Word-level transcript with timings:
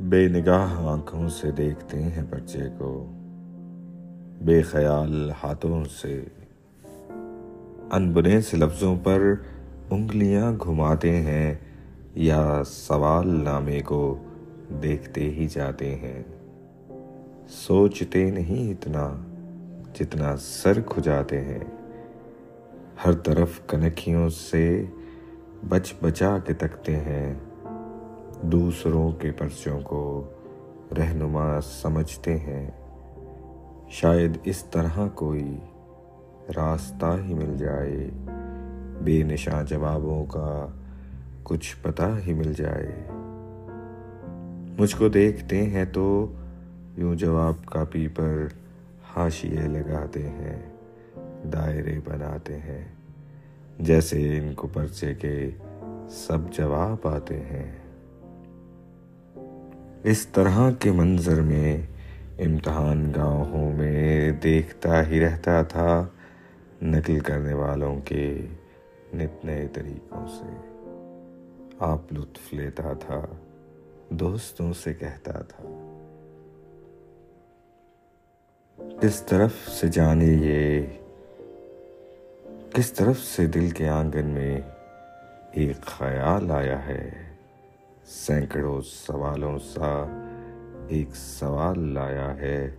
بے 0.00 0.28
نگاہ 0.28 0.86
آنکھوں 0.86 1.28
سے 1.28 1.50
دیکھتے 1.50 2.02
ہیں 2.02 2.22
بچے 2.30 2.62
کو۔ 2.78 3.12
بے 4.42 4.62
خیال 4.62 5.30
ہاتھوں 5.30 5.84
سے۔ 5.84 6.24
انبنے 7.90 8.40
سے 8.40 8.56
لفظوں 8.56 8.96
پر 9.02 9.34
انگلیاں 9.90 10.52
گھماتے 10.52 11.16
ہیں 11.16 11.54
یا 12.14 12.62
سوال 12.66 13.44
نامے 13.44 13.80
کو 13.80 14.18
دیکھتے 14.82 15.20
ہی 15.20 15.48
جاتے 15.50 15.96
ہیں۔ 15.96 16.22
سوچتے 17.48 18.30
نہیں 18.30 18.70
اتنا 18.70 19.16
جتنا 19.94 20.36
سر 20.36 20.80
کھجاتے 20.80 21.40
ہیں۔ 21.40 21.64
ہر 23.04 23.12
طرف 23.12 23.60
کنکھیوں 23.66 24.28
سے 24.28 24.84
بچ 25.68 25.94
بچا 26.02 26.38
کے 26.38 26.52
تکتے 26.52 26.96
ہیں۔ 26.96 27.34
دوسروں 28.42 29.12
کے 29.12 29.30
پرچوں 29.30 29.80
کو 29.80 30.28
رہنما 30.98 31.60
سمجھتے 31.60 32.38
ہیں۔ 32.38 32.70
شاید 33.88 34.38
اس 34.44 34.64
طرح 34.64 34.98
کوئی 35.14 35.58
راستہ 36.56 37.16
ہی 37.24 37.34
مل 37.34 37.56
جائے، 37.58 38.10
بے 39.04 39.22
نشاں 39.22 39.62
جوابوں 39.62 40.26
کا 40.26 40.66
کچھ 41.42 41.76
پتہ 41.82 42.02
ہی 42.26 42.32
مل 42.32 42.52
جائے۔ 42.56 43.04
مجھ 44.78 44.96
کو 44.96 45.08
دیکھتے 45.08 45.62
ہیں 45.62 45.84
تو 45.84 46.32
یوں 46.96 47.14
جواب 47.14 47.66
کاپی 47.66 48.08
پر 48.08 48.46
حاشیے 49.16 49.60
لگاتے 49.60 50.28
ہیں، 50.28 50.70
دائرے 51.52 52.00
بناتے 52.04 52.58
ہیں، 52.58 52.84
جیسے 53.78 54.38
ان 54.38 54.54
کو 54.54 54.68
پرچے 54.72 55.14
کے 55.14 55.50
سب 56.10 56.38
جواب 56.52 57.08
آتے 57.08 57.40
ہیں۔ 57.40 57.87
اس 60.08 60.26
طرح 60.26 60.70
کے 60.78 60.92
منظر 60.92 61.40
میں 61.40 61.82
امتحان 62.38 63.12
گاہوں 63.16 63.72
میں 63.72 64.30
دیکھتا 64.30 65.06
ہی 65.06 65.20
رہتا 65.20 65.62
تھا 65.62 66.06
نقل 66.82 67.18
کرنے 67.18 67.52
والوں 67.52 68.00
کے 68.04 68.46
نت 69.14 69.44
نئے 69.44 69.68
طریقوں 69.72 70.26
سے۔ 70.28 70.68
آپ 71.78 72.12
لطف 72.12 72.54
لیتا 72.54 72.92
تھا، 72.92 73.26
دوستوں 74.10 74.72
سے 74.72 74.94
کہتا 74.94 75.32
تھا۔ 75.32 75.64
کس 79.00 79.22
طرف 79.22 79.68
سے 79.68 79.88
جانے 79.88 80.36
یہ؟ 80.40 80.86
کس 82.74 82.92
طرف 82.92 83.20
سے 83.20 83.46
دل 83.46 83.70
کے 83.70 83.88
آنگن 83.88 84.26
میں 84.26 84.60
ایک 85.52 85.82
خیال 85.82 86.50
آیا 86.50 86.86
ہے؟ 86.86 87.27
سینکڑوں 88.08 88.80
سوالوں 88.80 89.58
سا 89.58 90.22
ایک 90.88 91.08
سوال 91.14 91.88
لایا 91.88 92.36
ہے۔ 92.36 92.70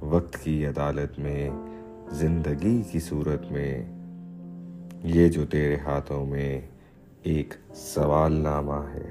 وقت 0.00 0.36
کی 0.42 0.66
عدالت 0.66 1.18
میں، 1.18 1.50
زندگی 2.10 2.82
کی 2.90 3.00
صورت 3.00 3.52
میں۔ 3.52 3.84
یہ 5.04 5.28
جو 5.28 5.46
تیرے 5.46 5.76
ہاتھوں 5.76 6.26
میں 6.26 6.60
ایک 7.22 7.54
سوال 7.74 8.32
نامہ 8.32 8.86
ہے۔ 8.94 9.10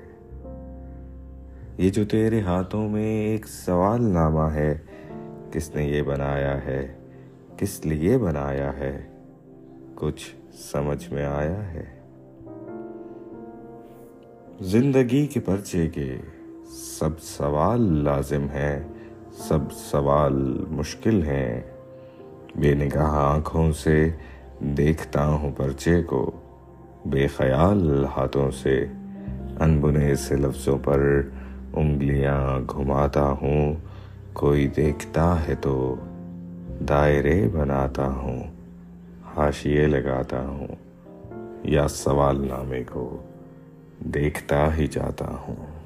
یہ 1.77 1.89
جو 1.89 2.05
تیرے 2.05 2.41
ہاتھوں 2.41 2.89
میں 2.89 3.27
ایک 3.27 3.47
سوال 3.47 4.03
نامہ 4.03 4.53
ہے، 4.53 4.77
کس 5.51 5.75
نے 5.75 5.83
یہ 5.83 6.01
بنایا 6.01 6.65
ہے؟ 6.65 6.97
کس 7.57 7.85
لیے 7.85 8.17
بنایا 8.17 8.77
ہے؟ 8.77 9.07
کچھ 9.95 10.35
سمجھ 10.53 11.13
میں 11.13 11.25
آیا 11.25 11.73
ہے؟ 11.73 11.96
زندگی 14.61 15.27
کے 15.27 15.39
پرچے 15.39 15.87
کے 15.87 16.17
سب 16.71 17.19
سوال 17.19 17.81
لازم 18.03 18.45
ہیں، 18.53 18.79
سب 19.31 19.71
سوال 19.71 20.65
مشکل 20.69 21.23
ہیں۔ 21.23 21.61
بے 22.55 22.73
نگاہ 22.73 23.09
آنکھوں 23.09 23.71
سے 23.71 24.09
دیکھتا 24.59 25.27
ہوں 25.27 25.51
پرچے 25.57 26.03
کو، 26.03 26.31
بے 27.05 27.27
خیال 27.27 28.05
ہاتھوں 28.05 28.51
سے۔ 28.51 28.85
انبنے 29.59 30.15
سے 30.15 30.35
لفظوں 30.35 30.77
پر 30.83 31.21
انگلیاں 31.73 32.59
گھماتا 32.59 33.31
ہوں۔ 33.31 33.75
کوئی 34.33 34.67
دیکھتا 34.67 35.47
ہے 35.47 35.55
تو 35.61 35.95
دائرے 36.89 37.49
بناتا 37.53 38.07
ہوں، 38.07 38.43
حاشیے 39.35 39.87
لگاتا 39.87 40.47
ہوں، 40.47 40.67
یا 41.63 41.87
سوال 41.87 42.47
نامے 42.47 42.83
کو۔ 42.83 43.23
دیکھتا 43.99 44.75
ہی 44.77 44.87
جاتا 44.87 45.25
ہوں۔ 45.25 45.76